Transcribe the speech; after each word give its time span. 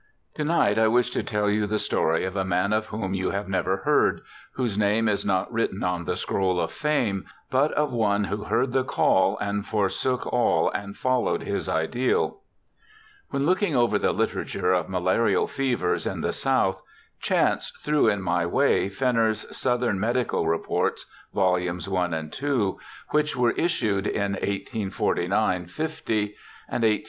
To 0.33 0.43
night 0.43 0.79
I 0.79 0.87
wish 0.87 1.11
to 1.11 1.21
tell 1.21 1.47
you 1.47 1.67
the 1.67 1.77
story 1.77 2.25
of 2.25 2.35
a 2.35 2.43
man 2.43 2.73
of 2.73 2.87
whom 2.87 3.13
you 3.13 3.29
have 3.29 3.47
never 3.47 3.77
heard, 3.85 4.21
whose 4.53 4.75
name 4.75 5.07
is 5.07 5.27
not 5.27 5.53
written 5.53 5.83
on 5.83 6.05
the 6.05 6.17
scroll 6.17 6.59
of 6.59 6.71
fame, 6.71 7.25
but 7.51 7.71
of 7.73 7.91
one 7.93 8.23
who 8.23 8.45
heard 8.45 8.71
the 8.71 8.83
call 8.83 9.37
and 9.37 9.63
forsook 9.63 10.25
all 10.33 10.71
and 10.71 10.97
followed 10.97 11.43
his 11.43 11.69
ideal. 11.69 12.39
When 13.29 13.45
looking 13.45 13.75
over 13.75 13.99
the 13.99 14.11
literature 14.11 14.73
of 14.73 14.89
malarial 14.89 15.45
fevers 15.45 16.07
in 16.07 16.21
the 16.21 16.33
South, 16.33 16.81
chance 17.19 17.71
threw 17.83 18.07
in 18.07 18.23
my 18.23 18.43
way 18.47 18.89
Fenner's 18.89 19.45
Southern 19.55 19.99
Medical 19.99 20.47
Reports, 20.47 21.05
vols, 21.31 21.87
i 21.87 22.05
and 22.17 22.35
ii, 22.41 22.73
which 23.11 23.37
were 23.37 23.51
issued 23.51 24.07
in 24.07 24.31
1849 24.31 25.67
50 25.67 25.67
and 25.67 25.69
1850 25.69 26.37
51. 26.89 26.99